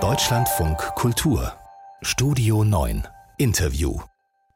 Deutschlandfunk 0.00 0.78
Kultur. 0.96 1.52
Studio 2.02 2.64
9 2.64 3.06
Interview. 3.38 4.00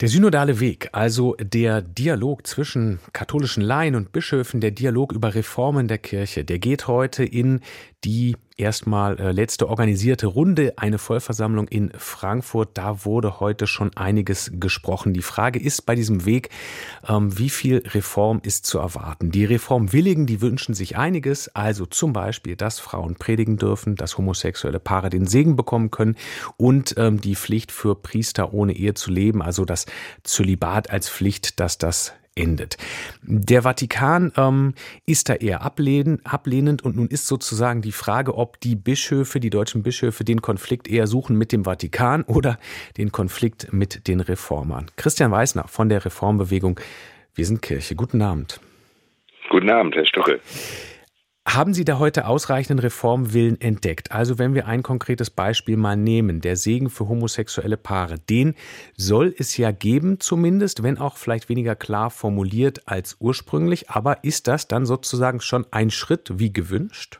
Der 0.01 0.09
synodale 0.09 0.59
Weg, 0.59 0.89
also 0.91 1.37
der 1.41 1.81
Dialog 1.81 2.49
zwischen 2.49 2.99
katholischen 3.13 3.63
Laien 3.63 3.95
und 3.95 4.11
Bischöfen, 4.11 4.61
der 4.61 4.73
Dialog 4.73 5.13
über 5.13 5.37
Reformen 5.37 5.87
der 5.87 5.99
Kirche, 5.99 6.45
der 6.45 6.59
geht 6.59 6.89
heute 6.89 7.23
in 7.23 7.61
die 8.03 8.37
erstmal 8.59 9.19
äh, 9.19 9.33
letzte 9.33 9.69
organisierte 9.69 10.27
Runde, 10.27 10.75
eine 10.77 10.99
Vollversammlung 10.99 11.69
in 11.69 11.91
Frankfurt. 11.97 12.71
Da 12.75 13.05
wurde 13.05 13.41
heute 13.41 13.67
schon 13.67 13.97
einiges 13.97 14.51
gesprochen. 14.55 15.15
Die 15.15 15.23
Frage 15.23 15.59
ist 15.59 15.87
bei 15.87 15.95
diesem 15.95 16.27
Weg, 16.27 16.51
ähm, 17.09 17.39
wie 17.39 17.51
viel 17.51 17.83
Reform 17.87 18.41
ist 18.43 18.67
zu 18.67 18.79
erwarten? 18.79 19.31
Die 19.31 19.45
Reformwilligen, 19.45 20.27
die 20.27 20.41
wünschen 20.41 20.75
sich 20.75 20.99
einiges, 20.99 21.55
also 21.55 21.87
zum 21.87 22.13
Beispiel, 22.13 22.57
dass 22.57 22.81
Frauen 22.81 23.15
predigen 23.15 23.57
dürfen, 23.57 23.95
dass 23.95 24.19
homosexuelle 24.19 24.81
Paare 24.81 25.09
den 25.09 25.27
Segen 25.27 25.57
bekommen 25.57 25.91
können 25.91 26.17
und 26.57 26.95
ähm, 26.99 27.21
die 27.21 27.37
Pflicht 27.37 27.73
für 27.73 27.95
Priester 27.95 28.53
ohne 28.53 28.75
Ehe 28.75 28.95
zu 28.95 29.11
leben, 29.11 29.41
also 29.41 29.65
das 29.65 29.87
Zölibat 30.25 30.91
als 30.91 31.09
Pflicht, 31.09 31.61
dass 31.61 31.79
das 31.79 32.13
endet. 32.39 32.77
Der 33.23 33.63
Vatikan 33.63 34.33
ähm, 34.37 34.75
ist 35.07 35.29
da 35.29 35.35
eher 35.35 35.63
ablehn, 35.63 36.21
ablehnend 36.25 36.83
und 36.83 36.97
nun 36.97 37.09
ist 37.09 37.27
sozusagen 37.27 37.83
die 37.83 37.93
Frage, 37.93 38.35
ob 38.37 38.61
die 38.61 38.77
Bischöfe, 38.77 39.41
die 39.41 39.51
deutschen 39.51 39.83
Bischöfe, 39.83 40.25
den 40.25 40.41
Konflikt 40.41 40.89
eher 40.89 41.07
suchen 41.07 41.37
mit 41.37 41.53
dem 41.53 41.65
Vatikan 41.65 42.23
oder 42.23 42.59
den 42.97 43.13
Konflikt 43.13 43.73
mit 43.73 44.09
den 44.09 44.21
Reformern. 44.21 44.91
Christian 44.97 45.31
Weißner 45.31 45.69
von 45.69 45.89
der 45.89 46.05
Reformbewegung 46.05 46.81
Wir 47.35 47.47
sind 47.47 47.63
Kirche. 47.63 47.95
Guten 47.95 48.23
Abend. 48.23 48.61
Guten 49.51 49.71
Abend, 49.71 49.95
Herr 49.95 50.07
Stoche. 50.07 50.41
Haben 51.49 51.73
Sie 51.73 51.87
da 51.87 51.99
heute 51.99 52.27
ausreichenden 52.27 52.79
Reformwillen 52.79 53.59
entdeckt? 53.59 54.13
Also 54.13 54.39
wenn 54.39 54.53
wir 54.53 54.67
ein 54.67 54.83
konkretes 54.83 55.31
Beispiel 55.31 55.79
mal 55.79 55.97
nehmen, 55.97 56.43
der 56.43 56.57
Segen 56.57 56.91
für 56.91 57.09
homosexuelle 57.09 57.79
Paare, 57.79 58.19
den 58.19 58.55
soll 58.99 59.35
es 59.39 59.57
ja 59.57 59.71
geben 59.71 60.21
zumindest, 60.21 60.83
wenn 60.83 60.99
auch 60.99 61.17
vielleicht 61.17 61.49
weniger 61.49 61.75
klar 61.75 62.11
formuliert 62.11 62.87
als 62.87 63.17
ursprünglich. 63.19 63.89
Aber 63.89 64.25
ist 64.25 64.47
das 64.47 64.69
dann 64.69 64.85
sozusagen 64.85 65.41
schon 65.41 65.65
ein 65.71 65.91
Schritt 65.91 66.39
wie 66.39 66.53
gewünscht? 66.53 67.19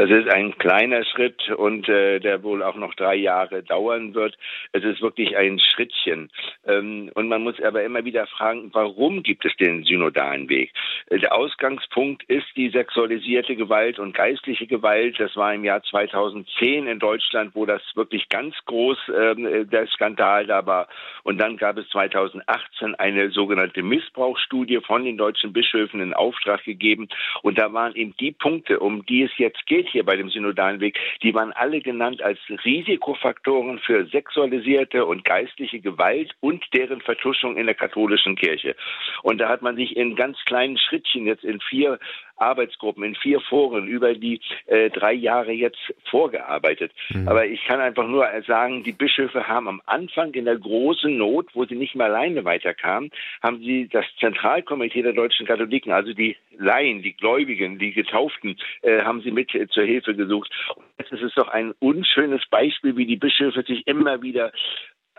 Das 0.00 0.08
ist 0.08 0.32
ein 0.32 0.56
kleiner 0.56 1.04
Schritt 1.04 1.50
und 1.50 1.86
äh, 1.86 2.20
der 2.20 2.42
wohl 2.42 2.62
auch 2.62 2.76
noch 2.76 2.94
drei 2.94 3.16
Jahre 3.16 3.62
dauern 3.62 4.14
wird. 4.14 4.34
Es 4.72 4.82
ist 4.82 5.02
wirklich 5.02 5.36
ein 5.36 5.58
Schrittchen. 5.58 6.30
Ähm, 6.66 7.10
und 7.12 7.28
man 7.28 7.42
muss 7.42 7.60
aber 7.62 7.82
immer 7.82 8.02
wieder 8.02 8.26
fragen, 8.26 8.70
warum 8.72 9.22
gibt 9.22 9.44
es 9.44 9.54
den 9.56 9.84
synodalen 9.84 10.48
Weg? 10.48 10.72
Äh, 11.08 11.18
der 11.18 11.34
Ausgangspunkt 11.34 12.22
ist 12.30 12.46
die 12.56 12.70
sexualisierte 12.70 13.56
Gewalt 13.56 13.98
und 13.98 14.14
geistliche 14.14 14.66
Gewalt. 14.66 15.20
Das 15.20 15.36
war 15.36 15.52
im 15.52 15.64
Jahr 15.64 15.82
2010 15.82 16.86
in 16.86 16.98
Deutschland, 16.98 17.54
wo 17.54 17.66
das 17.66 17.82
wirklich 17.94 18.30
ganz 18.30 18.54
groß 18.64 18.96
äh, 19.10 19.66
der 19.66 19.86
Skandal 19.88 20.46
da 20.46 20.64
war. 20.64 20.88
Und 21.24 21.36
dann 21.38 21.58
gab 21.58 21.76
es 21.76 21.86
2018 21.90 22.94
eine 22.94 23.28
sogenannte 23.32 23.82
Missbrauchsstudie 23.82 24.80
von 24.80 25.04
den 25.04 25.18
deutschen 25.18 25.52
Bischöfen 25.52 26.00
in 26.00 26.14
Auftrag 26.14 26.64
gegeben. 26.64 27.10
Und 27.42 27.58
da 27.58 27.70
waren 27.74 27.94
eben 27.96 28.14
die 28.18 28.32
Punkte, 28.32 28.80
um 28.80 29.04
die 29.04 29.24
es 29.24 29.36
jetzt 29.36 29.66
geht, 29.66 29.89
hier 29.90 30.04
bei 30.04 30.16
dem 30.16 30.30
synodalen 30.30 30.80
Weg, 30.80 30.98
die 31.22 31.34
waren 31.34 31.52
alle 31.52 31.80
genannt 31.80 32.22
als 32.22 32.38
Risikofaktoren 32.64 33.78
für 33.78 34.06
sexualisierte 34.06 35.04
und 35.04 35.24
geistliche 35.24 35.80
Gewalt 35.80 36.34
und 36.40 36.64
deren 36.74 37.00
Vertuschung 37.00 37.56
in 37.56 37.66
der 37.66 37.74
katholischen 37.74 38.36
Kirche. 38.36 38.76
Und 39.22 39.38
da 39.38 39.48
hat 39.48 39.62
man 39.62 39.76
sich 39.76 39.96
in 39.96 40.16
ganz 40.16 40.38
kleinen 40.44 40.78
Schrittchen 40.78 41.26
jetzt 41.26 41.44
in 41.44 41.60
vier 41.60 41.98
Arbeitsgruppen, 42.40 43.04
in 43.04 43.14
vier 43.14 43.40
Foren 43.40 43.86
über 43.86 44.14
die 44.14 44.40
äh, 44.66 44.90
drei 44.90 45.12
Jahre 45.12 45.52
jetzt 45.52 45.92
vorgearbeitet. 46.10 46.92
Mhm. 47.10 47.28
Aber 47.28 47.46
ich 47.46 47.64
kann 47.64 47.80
einfach 47.80 48.06
nur 48.06 48.26
sagen, 48.46 48.82
die 48.82 48.92
Bischöfe 48.92 49.46
haben 49.48 49.68
am 49.68 49.82
Anfang 49.86 50.32
in 50.34 50.44
der 50.44 50.56
großen 50.58 51.16
Not, 51.16 51.48
wo 51.54 51.64
sie 51.64 51.76
nicht 51.76 51.94
mehr 51.94 52.06
alleine 52.06 52.44
weiterkamen, 52.44 53.10
haben 53.42 53.58
sie 53.58 53.88
das 53.88 54.04
Zentralkomitee 54.18 55.02
der 55.02 55.12
deutschen 55.12 55.46
Katholiken, 55.46 55.92
also 55.92 56.12
die 56.12 56.36
Laien, 56.58 57.02
die 57.02 57.14
Gläubigen, 57.14 57.78
die 57.78 57.92
Getauften, 57.92 58.56
äh, 58.82 59.02
haben 59.02 59.22
sie 59.22 59.30
mit 59.30 59.54
äh, 59.54 59.66
zur 59.68 59.84
Hilfe 59.84 60.14
gesucht. 60.14 60.50
Und 60.76 60.84
jetzt 60.98 61.12
ist 61.12 61.22
es 61.22 61.34
doch 61.34 61.48
ein 61.48 61.72
unschönes 61.78 62.42
Beispiel, 62.50 62.96
wie 62.96 63.06
die 63.06 63.16
Bischöfe 63.16 63.62
sich 63.62 63.86
immer 63.86 64.22
wieder 64.22 64.52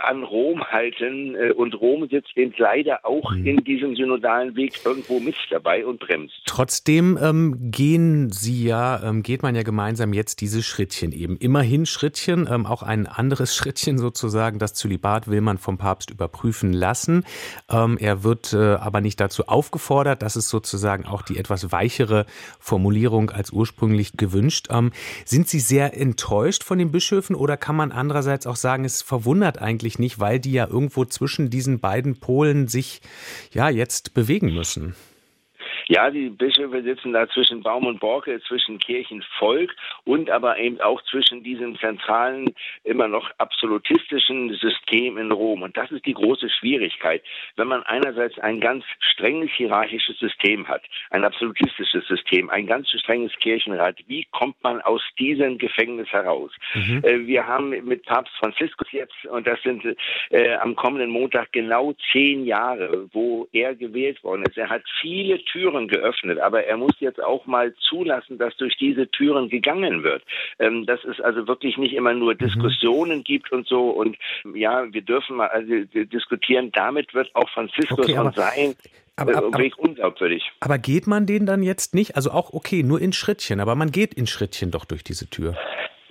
an 0.03 0.23
Rom 0.23 0.63
halten 0.63 1.35
äh, 1.35 1.51
und 1.51 1.79
Rom 1.79 2.07
sitzt 2.09 2.35
eben 2.37 2.53
leider 2.57 3.05
auch 3.05 3.31
mhm. 3.31 3.45
in 3.45 3.63
diesem 3.63 3.95
synodalen 3.95 4.55
Weg 4.55 4.79
irgendwo 4.83 5.19
mit 5.19 5.35
dabei 5.49 5.85
und 5.85 5.99
bremst. 5.99 6.41
Trotzdem 6.45 7.17
ähm, 7.21 7.71
gehen 7.71 8.31
Sie 8.31 8.65
ja, 8.65 9.01
ähm, 9.03 9.23
geht 9.23 9.43
man 9.43 9.55
ja 9.55 9.63
gemeinsam 9.63 10.13
jetzt 10.13 10.41
diese 10.41 10.63
Schrittchen 10.63 11.11
eben. 11.11 11.37
Immerhin 11.37 11.85
Schrittchen, 11.85 12.47
ähm, 12.51 12.65
auch 12.65 12.83
ein 12.83 13.07
anderes 13.07 13.55
Schrittchen 13.61 13.97
sozusagen. 13.97 14.59
Das 14.59 14.73
Zölibat 14.73 15.27
will 15.27 15.41
man 15.41 15.57
vom 15.57 15.77
Papst 15.77 16.09
überprüfen 16.09 16.73
lassen. 16.73 17.25
Ähm, 17.69 17.97
er 17.99 18.23
wird 18.23 18.53
äh, 18.53 18.57
aber 18.75 19.01
nicht 19.01 19.19
dazu 19.19 19.47
aufgefordert. 19.47 20.21
Das 20.21 20.35
ist 20.35 20.49
sozusagen 20.49 21.05
auch 21.05 21.21
die 21.21 21.37
etwas 21.37 21.71
weichere 21.71 22.25
Formulierung 22.59 23.29
als 23.29 23.51
ursprünglich 23.51 24.13
gewünscht. 24.17 24.67
Ähm, 24.71 24.91
sind 25.25 25.47
Sie 25.47 25.59
sehr 25.59 25.97
enttäuscht 25.97 26.63
von 26.63 26.77
den 26.77 26.91
Bischöfen 26.91 27.35
oder 27.35 27.57
kann 27.57 27.75
man 27.75 27.91
andererseits 27.91 28.47
auch 28.47 28.55
sagen, 28.55 28.85
es 28.85 29.01
verwundert 29.01 29.61
eigentlich, 29.61 29.90
eigentlich 29.91 29.99
nicht, 29.99 30.19
weil 30.19 30.39
die 30.39 30.53
ja 30.53 30.67
irgendwo 30.67 31.05
zwischen 31.05 31.49
diesen 31.49 31.79
beiden 31.79 32.19
Polen 32.19 32.67
sich 32.67 33.01
ja 33.51 33.69
jetzt 33.69 34.13
bewegen 34.13 34.53
müssen. 34.53 34.95
Ja, 35.91 36.09
die 36.09 36.29
Bischöfe 36.29 36.83
sitzen 36.83 37.11
da 37.11 37.27
zwischen 37.27 37.63
Baum 37.63 37.85
und 37.85 37.99
Borke, 37.99 38.39
zwischen 38.47 38.79
Kirchenvolk 38.79 39.75
und 40.05 40.29
aber 40.29 40.57
eben 40.57 40.79
auch 40.79 41.01
zwischen 41.01 41.43
diesem 41.43 41.77
zentralen, 41.79 42.55
immer 42.85 43.09
noch 43.09 43.29
absolutistischen 43.39 44.53
System 44.53 45.17
in 45.17 45.33
Rom. 45.33 45.63
Und 45.63 45.75
das 45.75 45.91
ist 45.91 46.05
die 46.05 46.13
große 46.13 46.49
Schwierigkeit. 46.49 47.21
Wenn 47.57 47.67
man 47.67 47.83
einerseits 47.83 48.39
ein 48.39 48.61
ganz 48.61 48.85
strenges 48.99 49.51
hierarchisches 49.51 50.17
System 50.17 50.65
hat, 50.65 50.81
ein 51.09 51.25
absolutistisches 51.25 52.07
System, 52.07 52.49
ein 52.49 52.67
ganz 52.67 52.89
strenges 52.89 53.33
Kirchenrat, 53.41 53.97
wie 54.07 54.25
kommt 54.31 54.63
man 54.63 54.79
aus 54.79 55.01
diesem 55.19 55.57
Gefängnis 55.57 56.07
heraus? 56.07 56.53
Mhm. 56.73 57.01
Äh, 57.03 57.27
wir 57.27 57.45
haben 57.45 57.71
mit 57.71 58.05
Papst 58.05 58.33
Franziskus 58.37 58.89
jetzt, 58.93 59.25
und 59.25 59.45
das 59.45 59.61
sind 59.61 59.83
äh, 60.29 60.53
am 60.53 60.73
kommenden 60.77 61.09
Montag 61.09 61.51
genau 61.51 61.93
zehn 62.13 62.45
Jahre, 62.45 63.09
wo 63.11 63.49
er 63.51 63.75
gewählt 63.75 64.23
worden 64.23 64.43
ist. 64.43 64.57
Er 64.57 64.69
hat 64.69 64.83
viele 65.01 65.43
Türen 65.43 65.80
Türen 65.81 65.87
geöffnet, 65.87 66.39
aber 66.39 66.65
er 66.65 66.77
muss 66.77 66.93
jetzt 66.99 67.23
auch 67.23 67.45
mal 67.45 67.73
zulassen, 67.75 68.37
dass 68.37 68.55
durch 68.57 68.77
diese 68.77 69.09
Türen 69.09 69.49
gegangen 69.49 70.03
wird. 70.03 70.23
Ähm, 70.59 70.85
dass 70.85 71.03
es 71.03 71.19
also 71.21 71.47
wirklich 71.47 71.77
nicht 71.77 71.93
immer 71.93 72.13
nur 72.13 72.33
mhm. 72.33 72.37
Diskussionen 72.37 73.19
mhm. 73.19 73.23
gibt 73.23 73.51
und 73.51 73.67
so 73.67 73.89
und 73.89 74.17
ja, 74.53 74.91
wir 74.91 75.01
dürfen 75.01 75.37
mal 75.37 75.47
also, 75.47 75.73
diskutieren. 75.93 76.71
Damit 76.71 77.13
wird 77.13 77.33
auch 77.35 77.49
Franziskus 77.49 77.99
okay, 77.99 78.17
und 78.17 78.35
sein 78.35 78.75
aber, 79.17 79.35
aber, 79.35 79.47
aber, 79.47 79.69
unglaubwürdig. 79.77 80.51
Aber 80.61 80.77
geht 80.77 81.05
man 81.05 81.25
den 81.25 81.45
dann 81.45 81.63
jetzt 81.63 81.93
nicht? 81.93 82.15
Also 82.15 82.31
auch 82.31 82.53
okay, 82.53 82.81
nur 82.81 82.99
in 83.01 83.13
Schrittchen, 83.13 83.59
aber 83.59 83.75
man 83.75 83.91
geht 83.91 84.13
in 84.13 84.25
Schrittchen 84.25 84.71
doch 84.71 84.85
durch 84.85 85.03
diese 85.03 85.29
Tür. 85.29 85.55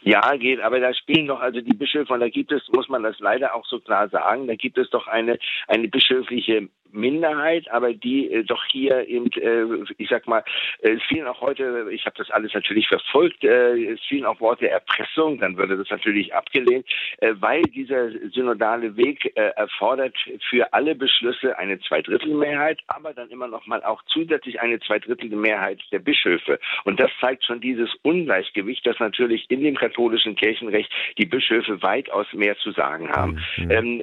Ja, 0.02 0.34
geht, 0.36 0.60
aber 0.60 0.80
da 0.80 0.94
spielen 0.94 1.26
doch 1.26 1.40
also 1.40 1.60
die 1.60 1.74
Bischöfe, 1.74 2.12
und 2.14 2.20
da 2.20 2.28
gibt 2.28 2.52
es, 2.52 2.62
muss 2.72 2.88
man 2.88 3.02
das 3.02 3.18
leider 3.18 3.54
auch 3.54 3.66
so 3.66 3.80
klar 3.80 4.08
sagen, 4.08 4.46
da 4.46 4.54
gibt 4.54 4.78
es 4.78 4.88
doch 4.90 5.06
eine, 5.06 5.38
eine 5.68 5.88
bischöfliche 5.88 6.68
Minderheit, 6.92 7.70
aber 7.70 7.92
die 7.92 8.30
äh, 8.30 8.44
doch 8.44 8.64
hier 8.66 9.06
eben, 9.08 9.30
äh, 9.32 9.92
ich 9.98 10.08
sag 10.08 10.26
mal, 10.26 10.44
äh, 10.82 10.92
es 10.92 11.02
fielen 11.04 11.26
auch 11.26 11.40
heute, 11.40 11.88
ich 11.90 12.06
habe 12.06 12.16
das 12.16 12.30
alles 12.30 12.52
natürlich 12.54 12.88
verfolgt, 12.88 13.44
äh, 13.44 13.92
es 13.92 14.00
fielen 14.06 14.24
auch 14.24 14.40
Worte 14.40 14.68
Erpressung, 14.68 15.38
dann 15.38 15.56
würde 15.56 15.76
das 15.76 15.90
natürlich 15.90 16.34
abgelehnt, 16.34 16.86
äh, 17.18 17.34
weil 17.38 17.62
dieser 17.62 18.10
synodale 18.30 18.96
Weg 18.96 19.32
äh, 19.36 19.50
erfordert 19.56 20.16
für 20.48 20.72
alle 20.72 20.94
Beschlüsse 20.94 21.58
eine 21.58 21.78
Zweidrittelmehrheit, 21.80 22.80
aber 22.86 23.12
dann 23.12 23.30
immer 23.30 23.48
noch 23.48 23.66
mal 23.66 23.82
auch 23.82 24.02
zusätzlich 24.06 24.60
eine 24.60 24.80
Zweidrittelmehrheit 24.80 25.80
der 25.92 25.98
Bischöfe. 25.98 26.58
Und 26.84 27.00
das 27.00 27.10
zeigt 27.20 27.44
schon 27.44 27.60
dieses 27.60 27.90
Ungleichgewicht, 28.02 28.86
dass 28.86 28.98
natürlich 28.98 29.50
in 29.50 29.62
dem 29.62 29.76
katholischen 29.76 30.36
Kirchenrecht 30.36 30.90
die 31.18 31.26
Bischöfe 31.26 31.82
weitaus 31.82 32.26
mehr 32.32 32.56
zu 32.58 32.72
sagen 32.72 33.10
haben. 33.10 33.40
Mhm. 33.56 33.70
Ähm, 33.70 34.02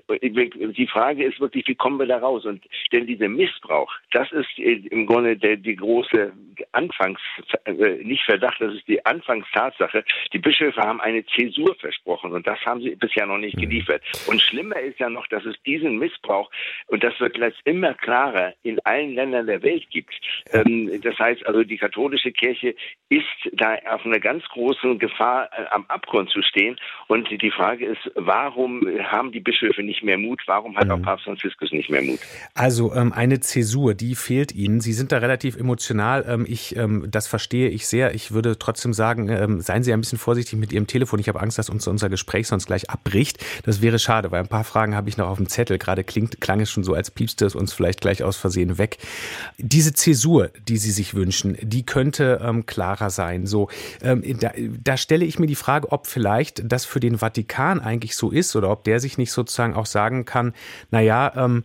die 0.73 0.87
Frage 0.87 1.23
ist 1.23 1.39
wirklich, 1.39 1.67
wie 1.67 1.75
kommen 1.75 1.99
wir 1.99 2.07
da 2.07 2.17
raus? 2.17 2.45
Und 2.45 2.63
denn 2.91 3.07
dieser 3.07 3.29
Missbrauch, 3.29 3.91
das 4.11 4.31
ist 4.31 4.57
im 4.57 5.05
Grunde 5.05 5.37
der, 5.37 5.57
die 5.57 5.75
große 5.75 6.31
Anfangs, 6.71 7.19
äh, 7.65 7.73
nicht 8.03 8.23
Verdacht, 8.23 8.59
das 8.59 8.73
ist 8.73 8.87
die 8.87 9.05
Anfangstatsache. 9.05 10.03
Die 10.33 10.39
Bischöfe 10.39 10.81
haben 10.81 11.01
eine 11.01 11.25
Zäsur 11.25 11.75
versprochen 11.75 12.31
und 12.31 12.47
das 12.47 12.59
haben 12.65 12.81
sie 12.81 12.95
bisher 12.95 13.25
noch 13.25 13.37
nicht 13.37 13.57
mhm. 13.57 13.61
geliefert. 13.61 14.01
Und 14.27 14.41
schlimmer 14.41 14.79
ist 14.79 14.99
ja 14.99 15.09
noch, 15.09 15.27
dass 15.27 15.45
es 15.45 15.55
diesen 15.65 15.97
Missbrauch, 15.97 16.49
und 16.87 17.03
das 17.03 17.19
wird 17.19 17.37
jetzt 17.37 17.59
immer 17.65 17.93
klarer, 17.93 18.53
in 18.63 18.79
allen 18.85 19.13
Ländern 19.15 19.47
der 19.47 19.61
Welt 19.63 19.89
gibt. 19.89 20.13
Ähm, 20.51 20.99
das 21.01 21.17
heißt 21.19 21.45
also, 21.45 21.63
die 21.63 21.77
katholische 21.77 22.31
Kirche 22.31 22.75
ist 23.09 23.25
da 23.53 23.75
auf 23.89 24.05
einer 24.05 24.19
ganz 24.19 24.43
großen 24.45 24.99
Gefahr, 24.99 25.49
äh, 25.53 25.65
am 25.71 25.85
Abgrund 25.87 26.29
zu 26.29 26.41
stehen. 26.41 26.77
Und 27.07 27.29
die 27.29 27.51
Frage 27.51 27.85
ist, 27.85 28.11
warum 28.15 28.87
haben 29.03 29.31
die 29.31 29.39
Bischöfe 29.39 29.83
nicht 29.83 30.03
mehr 30.03 30.17
Mut? 30.17 30.41
Warum 30.45 30.77
hat 30.77 30.89
auch 30.89 30.97
mhm. 30.97 31.03
Papst 31.03 31.25
Franziskus 31.25 31.71
nicht 31.71 31.89
mehr 31.89 32.01
Mut? 32.01 32.19
Also 32.55 32.66
Also 32.67 32.93
ähm, 32.93 33.13
eine 33.13 33.39
Zäsur, 33.39 33.93
die 33.93 34.13
fehlt 34.13 34.53
Ihnen. 34.53 34.81
Sie 34.81 34.91
sind 34.91 35.13
da 35.13 35.19
relativ 35.19 35.55
emotional. 35.55 36.25
Ähm, 36.27 36.45
ich, 36.45 36.75
ähm, 36.75 37.07
das 37.09 37.25
verstehe 37.25 37.69
ich 37.69 37.87
sehr. 37.87 38.13
Ich 38.13 38.33
würde 38.33 38.59
trotzdem 38.59 38.91
sagen, 38.91 39.29
ähm, 39.29 39.61
seien 39.61 39.83
Sie 39.83 39.93
ein 39.93 40.01
bisschen 40.01 40.17
vorsichtig 40.17 40.59
mit 40.59 40.73
Ihrem 40.73 40.85
Telefon. 40.85 41.17
Ich 41.19 41.29
habe 41.29 41.39
Angst, 41.39 41.57
dass 41.57 41.69
uns 41.69 41.87
unser 41.87 42.09
Gespräch 42.09 42.45
sonst 42.49 42.65
gleich 42.65 42.89
abbricht. 42.89 43.41
Das 43.63 43.81
wäre 43.81 43.99
schade, 43.99 44.31
weil 44.31 44.41
ein 44.41 44.49
paar 44.49 44.65
Fragen 44.65 44.95
habe 44.95 45.07
ich 45.07 45.15
noch 45.15 45.29
auf 45.29 45.37
dem 45.37 45.47
Zettel. 45.47 45.77
Gerade 45.77 46.03
klingt, 46.03 46.41
klang 46.41 46.59
es 46.59 46.69
schon 46.69 46.83
so, 46.83 46.93
als 46.93 47.09
piepste 47.09 47.45
es 47.45 47.55
uns 47.55 47.71
vielleicht 47.71 48.01
gleich 48.01 48.21
aus 48.21 48.35
Versehen 48.35 48.77
weg. 48.77 48.97
Diese 49.57 49.93
Zäsur, 49.93 50.49
die 50.67 50.75
Sie 50.75 50.91
sich 50.91 51.13
wünschen, 51.13 51.55
die 51.61 51.85
könnte 51.85 52.41
ähm, 52.43 52.65
klarer 52.65 53.11
sein. 53.11 53.47
So, 53.47 53.69
ähm, 54.01 54.21
da, 54.41 54.51
da 54.83 54.97
stelle 54.97 55.23
ich 55.23 55.39
mir 55.39 55.47
die 55.47 55.55
Frage, 55.55 55.89
ob 55.93 56.05
vielleicht 56.05 56.69
das 56.69 56.83
für 56.83 56.99
den 56.99 57.19
Vatikan 57.19 57.79
eigentlich 57.79 58.17
so 58.17 58.29
ist 58.29 58.57
oder 58.57 58.69
ob 58.69 58.83
der 58.83 58.99
sich 58.99 59.17
nicht 59.17 59.31
sozusagen 59.31 59.73
auch 59.73 59.85
sagen 59.85 60.25
kann, 60.25 60.53
na 60.91 60.99
ja, 60.99 61.31
ähm, 61.37 61.63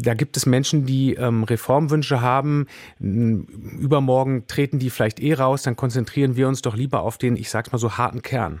da 0.00 0.14
gibt 0.14 0.36
es 0.36 0.46
Menschen, 0.46 0.86
die 0.86 1.14
ähm, 1.14 1.44
Reformwünsche 1.44 2.20
haben. 2.20 2.66
Übermorgen 2.98 4.46
treten 4.46 4.78
die 4.78 4.90
vielleicht 4.90 5.20
eh 5.20 5.34
raus, 5.34 5.62
dann 5.62 5.76
konzentrieren 5.76 6.36
wir 6.36 6.48
uns 6.48 6.62
doch 6.62 6.76
lieber 6.76 7.02
auf 7.02 7.18
den, 7.18 7.36
ich 7.36 7.50
sag's 7.50 7.72
mal 7.72 7.78
so, 7.78 7.96
harten 7.98 8.22
Kern. 8.22 8.60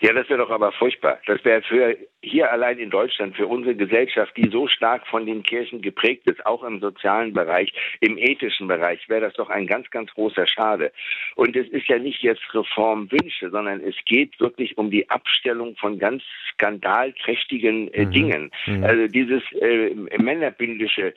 Ja, 0.00 0.14
das 0.14 0.28
wäre 0.30 0.38
doch 0.38 0.50
aber 0.50 0.72
furchtbar. 0.72 1.20
Das 1.26 1.44
wäre 1.44 1.60
für 1.62 1.96
hier 2.22 2.50
allein 2.50 2.78
in 2.78 2.88
Deutschland, 2.90 3.36
für 3.36 3.46
unsere 3.46 3.74
Gesellschaft, 3.74 4.34
die 4.36 4.48
so 4.50 4.66
stark 4.66 5.06
von 5.06 5.26
den 5.26 5.42
Kirchen 5.42 5.82
geprägt 5.82 6.26
ist, 6.26 6.44
auch 6.46 6.64
im 6.64 6.80
sozialen 6.80 7.34
Bereich, 7.34 7.72
im 8.00 8.16
ethischen 8.16 8.66
Bereich, 8.66 9.06
wäre 9.08 9.20
das 9.20 9.34
doch 9.34 9.50
ein 9.50 9.66
ganz, 9.66 9.90
ganz 9.90 10.10
großer 10.12 10.46
Schade. 10.46 10.92
Und 11.36 11.54
es 11.54 11.68
ist 11.68 11.86
ja 11.88 11.98
nicht 11.98 12.22
jetzt 12.22 12.42
Reformwünsche, 12.54 13.50
sondern 13.50 13.80
es 13.80 13.94
geht 14.06 14.40
wirklich 14.40 14.78
um 14.78 14.90
die 14.90 15.08
Abstellung 15.10 15.76
von 15.76 15.98
ganz 15.98 16.22
skandalträchtigen 16.52 17.92
äh, 17.92 18.06
mhm. 18.06 18.10
Dingen. 18.10 18.50
Mhm. 18.66 18.84
Also 18.84 19.06
dieses 19.06 19.42
äh, 19.60 19.94
männerbündische 20.18 21.14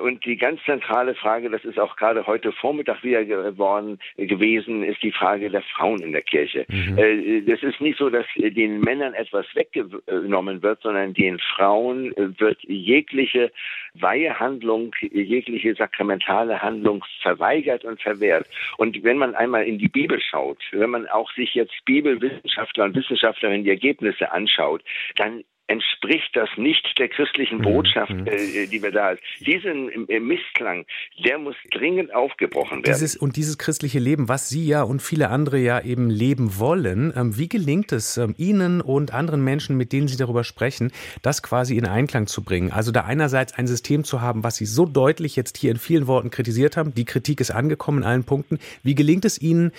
und 0.00 0.24
die 0.24 0.36
ganz 0.36 0.62
zentrale 0.64 1.14
Frage, 1.14 1.50
das 1.50 1.64
ist 1.64 1.78
auch 1.80 1.96
gerade 1.96 2.26
heute 2.26 2.52
Vormittag 2.52 3.02
wieder 3.02 3.24
geworden 3.24 3.98
gewesen, 4.16 4.84
ist 4.84 5.02
die 5.02 5.10
Frage 5.10 5.50
der 5.50 5.62
Frauen 5.62 6.00
in 6.00 6.12
der 6.12 6.22
Kirche. 6.22 6.64
Mhm. 6.68 6.98
Es 6.98 7.62
äh, 7.62 7.68
ist 7.68 7.80
nicht 7.80 7.98
so, 7.98 8.08
dass 8.08 8.26
den 8.36 8.80
Männern 8.80 9.14
etwas 9.14 9.46
weggenommen 9.54 10.62
wird, 10.62 10.80
sondern 10.82 11.12
den 11.14 11.38
Frauen 11.38 12.14
wird 12.16 12.58
jegliche 12.62 13.50
Weihehandlung, 13.94 14.94
jegliche 15.00 15.74
sakramentale 15.74 16.62
Handlung 16.62 17.04
verweigert 17.22 17.84
und 17.84 18.00
verwehrt. 18.00 18.46
Und 18.76 19.02
wenn 19.02 19.18
man 19.18 19.34
einmal 19.34 19.64
in 19.64 19.78
die 19.78 19.88
Bibel 19.88 20.20
schaut, 20.20 20.58
wenn 20.72 20.90
man 20.90 21.08
auch 21.08 21.32
sich 21.32 21.54
jetzt 21.54 21.84
Bibelwissenschaftler 21.84 22.84
und 22.84 22.96
Wissenschaftlerinnen 22.96 23.64
die 23.64 23.70
Ergebnisse 23.70 24.30
anschaut, 24.32 24.82
dann 25.16 25.44
entspricht 25.66 26.30
das 26.34 26.48
nicht 26.56 26.98
der 26.98 27.08
christlichen 27.08 27.58
mhm. 27.58 27.62
Botschaft, 27.62 28.12
mhm. 28.12 28.26
äh, 28.26 28.66
die 28.66 28.82
wir 28.82 28.90
da 28.90 29.10
haben. 29.10 29.18
Diesen 29.40 30.08
äh, 30.08 30.20
Missklang, 30.20 30.84
der 31.24 31.38
muss 31.38 31.56
dringend 31.70 32.14
aufgebrochen 32.14 32.78
werden. 32.78 32.92
Dieses, 32.92 33.16
und 33.16 33.36
dieses 33.36 33.56
christliche 33.56 33.98
Leben, 33.98 34.28
was 34.28 34.48
Sie 34.48 34.66
ja 34.66 34.82
und 34.82 35.00
viele 35.00 35.30
andere 35.30 35.58
ja 35.58 35.80
eben 35.80 36.10
leben 36.10 36.58
wollen, 36.58 37.12
ähm, 37.16 37.38
wie 37.38 37.48
gelingt 37.48 37.92
es 37.92 38.18
ähm, 38.18 38.34
Ihnen 38.36 38.80
und 38.80 39.14
anderen 39.14 39.42
Menschen, 39.42 39.76
mit 39.76 39.92
denen 39.92 40.08
Sie 40.08 40.16
darüber 40.16 40.44
sprechen, 40.44 40.92
das 41.22 41.42
quasi 41.42 41.78
in 41.78 41.86
Einklang 41.86 42.26
zu 42.26 42.42
bringen? 42.42 42.70
Also 42.70 42.92
da 42.92 43.04
einerseits 43.04 43.54
ein 43.54 43.66
System 43.66 44.04
zu 44.04 44.20
haben, 44.20 44.44
was 44.44 44.56
Sie 44.56 44.66
so 44.66 44.84
deutlich 44.84 45.36
jetzt 45.36 45.56
hier 45.56 45.70
in 45.70 45.78
vielen 45.78 46.06
Worten 46.06 46.30
kritisiert 46.30 46.76
haben, 46.76 46.94
die 46.94 47.04
Kritik 47.06 47.40
ist 47.40 47.50
angekommen 47.50 47.98
in 47.98 48.04
allen 48.04 48.24
Punkten. 48.24 48.58
Wie 48.82 48.94
gelingt 48.94 49.24
es 49.24 49.40
Ihnen, 49.40 49.72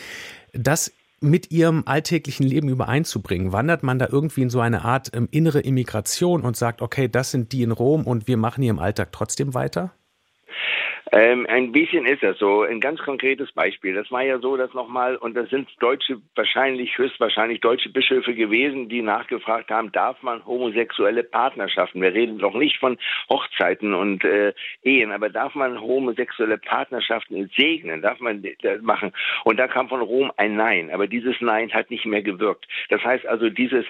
das 0.53 0.91
mit 1.21 1.51
ihrem 1.51 1.83
alltäglichen 1.85 2.45
Leben 2.45 2.69
übereinzubringen? 2.69 3.51
Wandert 3.51 3.83
man 3.83 3.99
da 3.99 4.07
irgendwie 4.11 4.43
in 4.43 4.49
so 4.49 4.59
eine 4.59 4.83
Art 4.83 5.11
ähm, 5.13 5.27
innere 5.31 5.61
Immigration 5.61 6.41
und 6.41 6.55
sagt, 6.55 6.81
okay, 6.81 7.07
das 7.07 7.31
sind 7.31 7.51
die 7.51 7.63
in 7.63 7.71
Rom 7.71 8.05
und 8.05 8.27
wir 8.27 8.37
machen 8.37 8.61
hier 8.61 8.71
im 8.71 8.79
Alltag 8.79 9.11
trotzdem 9.11 9.53
weiter? 9.53 9.93
Ähm, 11.11 11.45
ein 11.47 11.71
bisschen 11.71 12.05
ist 12.05 12.23
das 12.23 12.37
so. 12.39 12.63
Ein 12.63 12.79
ganz 12.79 12.99
konkretes 12.99 13.51
Beispiel. 13.51 13.93
Das 13.93 14.11
war 14.11 14.23
ja 14.23 14.39
so, 14.39 14.57
dass 14.57 14.73
nochmal, 14.73 15.15
und 15.17 15.35
das 15.35 15.49
sind 15.49 15.69
deutsche, 15.79 16.19
wahrscheinlich, 16.35 16.97
höchstwahrscheinlich 16.97 17.61
deutsche 17.61 17.89
Bischöfe 17.89 18.33
gewesen, 18.33 18.89
die 18.89 19.01
nachgefragt 19.01 19.69
haben, 19.69 19.91
darf 19.91 20.21
man 20.23 20.45
homosexuelle 20.45 21.23
Partnerschaften, 21.23 22.01
wir 22.01 22.13
reden 22.13 22.39
doch 22.39 22.55
nicht 22.55 22.79
von 22.79 22.97
Hochzeiten 23.29 23.93
und 23.93 24.23
äh, 24.23 24.53
Ehen, 24.81 25.11
aber 25.11 25.29
darf 25.29 25.53
man 25.53 25.79
homosexuelle 25.79 26.57
Partnerschaften 26.57 27.51
segnen, 27.55 28.01
darf 28.01 28.19
man 28.19 28.43
das 28.61 28.81
machen? 28.81 29.13
Und 29.43 29.57
da 29.57 29.67
kam 29.67 29.89
von 29.89 30.01
Rom 30.01 30.31
ein 30.37 30.55
Nein, 30.55 30.89
aber 30.91 31.07
dieses 31.07 31.39
Nein 31.39 31.71
hat 31.71 31.91
nicht 31.91 32.05
mehr 32.05 32.23
gewirkt. 32.23 32.67
Das 32.89 33.03
heißt 33.03 33.27
also, 33.27 33.49
dieses 33.49 33.85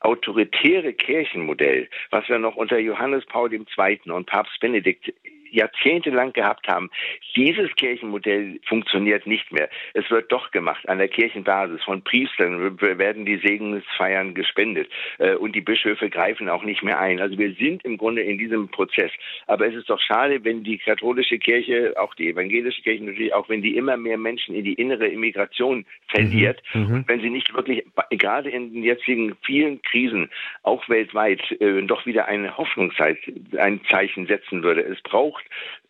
autoritäre 0.00 0.92
Kirchenmodell, 0.94 1.88
was 2.10 2.28
wir 2.28 2.38
noch 2.38 2.56
unter 2.56 2.78
Johannes 2.78 3.26
Paul 3.26 3.52
II. 3.52 3.66
und 4.06 4.26
Papst 4.26 4.58
Benedikt 4.60 5.12
jahrzehntelang 5.50 6.32
gehabt 6.32 6.68
haben. 6.68 6.90
Dieses 7.36 7.74
Kirchenmodell 7.76 8.60
funktioniert 8.66 9.26
nicht 9.26 9.52
mehr. 9.52 9.68
Es 9.94 10.10
wird 10.10 10.30
doch 10.32 10.50
gemacht 10.50 10.88
an 10.88 10.98
der 10.98 11.08
Kirchenbasis. 11.08 11.82
Von 11.84 12.02
Priestern 12.02 12.80
werden 12.80 13.24
die 13.24 13.38
Segensfeiern 13.38 14.34
gespendet 14.34 14.90
äh, 15.18 15.34
und 15.34 15.54
die 15.54 15.60
Bischöfe 15.60 16.10
greifen 16.10 16.48
auch 16.48 16.64
nicht 16.64 16.82
mehr 16.82 16.98
ein. 16.98 17.20
Also 17.20 17.38
wir 17.38 17.52
sind 17.54 17.84
im 17.84 17.96
Grunde 17.96 18.22
in 18.22 18.38
diesem 18.38 18.68
Prozess. 18.68 19.10
Aber 19.46 19.66
es 19.66 19.74
ist 19.74 19.90
doch 19.90 20.00
schade, 20.00 20.44
wenn 20.44 20.64
die 20.64 20.78
katholische 20.78 21.38
Kirche, 21.38 21.94
auch 21.96 22.14
die 22.14 22.28
evangelische 22.28 22.82
Kirche 22.82 23.04
natürlich, 23.04 23.34
auch 23.34 23.48
wenn 23.48 23.62
die 23.62 23.76
immer 23.76 23.96
mehr 23.96 24.18
Menschen 24.18 24.54
in 24.54 24.64
die 24.64 24.74
innere 24.74 25.06
Immigration 25.06 25.84
verliert 26.08 26.62
mhm. 26.74 26.80
mhm. 26.82 26.94
und 26.94 27.08
wenn 27.08 27.20
sie 27.20 27.30
nicht 27.30 27.52
wirklich 27.54 27.84
gerade 28.10 28.50
in 28.50 28.72
den 28.72 28.82
jetzigen 28.82 29.36
vielen 29.44 29.80
Krisen 29.82 30.30
auch 30.62 30.88
weltweit 30.88 31.40
äh, 31.60 31.82
doch 31.82 32.06
wieder 32.06 32.26
eine 32.26 32.56
Hoffnungszeit, 32.56 33.18
ein 33.58 33.80
Zeichen 33.88 34.26
setzen 34.26 34.62
würde. 34.62 34.82
Es 34.82 35.00
braucht 35.02 35.39
braucht 35.40 35.46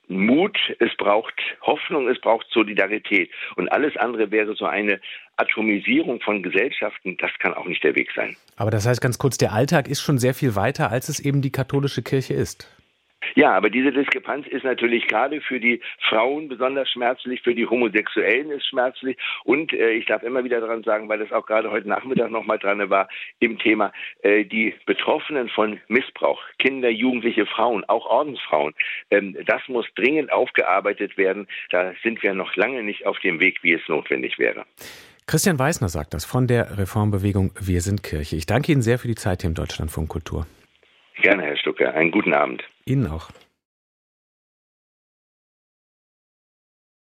Mut, 0.08 0.58
es 0.80 0.90
braucht 0.98 1.34
Hoffnung, 1.62 2.08
es 2.08 2.20
braucht 2.20 2.46
Solidarität. 2.52 3.30
Und 3.54 3.70
alles 3.70 3.96
andere 3.96 4.30
wäre 4.32 4.56
so 4.56 4.66
eine 4.66 5.00
Atomisierung 5.36 6.20
von 6.20 6.42
Gesellschaften, 6.42 7.16
das 7.18 7.30
kann 7.38 7.54
auch 7.54 7.66
nicht 7.66 7.84
der 7.84 7.94
Weg 7.94 8.08
sein. 8.14 8.36
Aber 8.56 8.72
das 8.72 8.86
heißt 8.86 9.00
ganz 9.00 9.18
kurz, 9.18 9.38
der 9.38 9.52
Alltag 9.52 9.88
ist 9.88 10.00
schon 10.00 10.18
sehr 10.18 10.34
viel 10.34 10.56
weiter, 10.56 10.90
als 10.90 11.08
es 11.08 11.20
eben 11.20 11.42
die 11.42 11.52
katholische 11.52 12.02
Kirche 12.02 12.34
ist. 12.34 12.68
Ja, 13.34 13.52
aber 13.52 13.70
diese 13.70 13.92
Diskrepanz 13.92 14.46
ist 14.46 14.64
natürlich 14.64 15.06
gerade 15.06 15.40
für 15.40 15.60
die 15.60 15.80
Frauen 16.08 16.48
besonders 16.48 16.90
schmerzlich, 16.90 17.42
für 17.42 17.54
die 17.54 17.66
Homosexuellen 17.66 18.50
ist 18.50 18.66
schmerzlich 18.66 19.16
und 19.44 19.72
äh, 19.72 19.90
ich 19.90 20.06
darf 20.06 20.22
immer 20.22 20.44
wieder 20.44 20.60
daran 20.60 20.82
sagen, 20.82 21.08
weil 21.08 21.18
das 21.18 21.32
auch 21.32 21.46
gerade 21.46 21.70
heute 21.70 21.88
Nachmittag 21.88 22.30
nochmal 22.30 22.58
dran 22.58 22.88
war, 22.90 23.08
im 23.38 23.58
Thema 23.58 23.92
äh, 24.22 24.44
die 24.44 24.74
Betroffenen 24.86 25.48
von 25.48 25.80
Missbrauch, 25.88 26.40
Kinder, 26.58 26.88
Jugendliche, 26.88 27.46
Frauen, 27.46 27.84
auch 27.84 28.06
Ordensfrauen, 28.06 28.74
ähm, 29.10 29.36
das 29.46 29.62
muss 29.68 29.86
dringend 29.96 30.32
aufgearbeitet 30.32 31.16
werden. 31.16 31.46
Da 31.70 31.92
sind 32.02 32.22
wir 32.22 32.34
noch 32.34 32.56
lange 32.56 32.82
nicht 32.82 33.06
auf 33.06 33.18
dem 33.20 33.40
Weg, 33.40 33.62
wie 33.62 33.72
es 33.72 33.82
notwendig 33.88 34.38
wäre. 34.38 34.64
Christian 35.26 35.58
Weißner 35.58 35.88
sagt 35.88 36.14
das 36.14 36.24
von 36.24 36.46
der 36.46 36.78
Reformbewegung 36.78 37.52
Wir 37.60 37.82
sind 37.82 38.02
Kirche. 38.02 38.36
Ich 38.36 38.46
danke 38.46 38.72
Ihnen 38.72 38.82
sehr 38.82 38.98
für 38.98 39.08
die 39.08 39.14
Zeit 39.14 39.42
hier 39.42 39.48
im 39.48 39.54
Deutschlandfunk 39.54 40.08
Kultur. 40.08 40.46
Gerne, 41.20 41.42
Herr 41.42 41.56
Stucke. 41.56 41.92
Einen 41.92 42.10
guten 42.10 42.32
Abend. 42.34 42.62
Ihnen 42.86 43.06
auch. 43.06 43.28